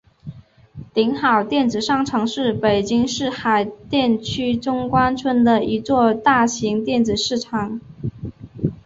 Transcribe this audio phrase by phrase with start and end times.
[0.95, 7.79] 鼎好电子商城是北京市海淀区中关村的一座大型电子市场。